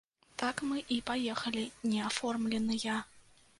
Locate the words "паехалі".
1.09-1.63